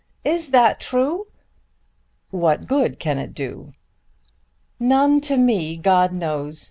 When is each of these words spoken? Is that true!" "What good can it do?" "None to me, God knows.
Is 0.25 0.49
that 0.49 0.79
true!" 0.79 1.27
"What 2.31 2.65
good 2.67 2.97
can 2.97 3.19
it 3.19 3.35
do?" 3.35 3.73
"None 4.79 5.21
to 5.21 5.37
me, 5.37 5.77
God 5.77 6.11
knows. 6.11 6.59